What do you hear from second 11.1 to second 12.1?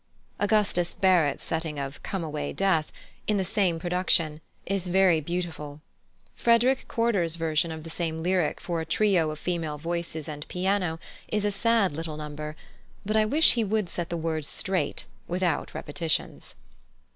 is a sad